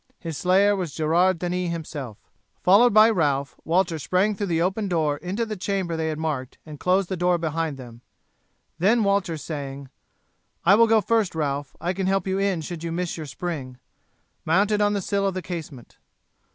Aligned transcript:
His 0.19 0.35
slayer 0.35 0.75
was 0.75 0.95
Gerard 0.95 1.37
Denis 1.37 1.69
himself. 1.71 2.17
Followed 2.63 2.91
by 2.91 3.07
Ralph, 3.11 3.55
Walter 3.63 3.99
sprang 3.99 4.33
through 4.33 4.47
the 4.47 4.59
open 4.59 4.87
door 4.87 5.17
into 5.17 5.45
the 5.45 5.55
chamber 5.55 5.95
they 5.95 6.07
had 6.07 6.17
marked, 6.17 6.57
and 6.65 6.79
closed 6.79 7.07
the 7.07 7.15
door 7.15 7.37
behind 7.37 7.77
them. 7.77 8.01
Then 8.79 9.03
Walter, 9.03 9.37
saying, 9.37 9.89
"I 10.65 10.73
will 10.73 10.87
go 10.87 11.01
first, 11.01 11.35
Ralph, 11.35 11.75
I 11.79 11.93
can 11.93 12.07
help 12.07 12.25
you 12.25 12.39
in 12.39 12.61
should 12.61 12.83
you 12.83 12.91
miss 12.91 13.15
your 13.15 13.27
spring," 13.27 13.77
mounted 14.43 14.81
on 14.81 14.93
the 14.93 15.01
sill 15.01 15.27
of 15.27 15.35
the 15.35 15.41
casement. 15.43 15.99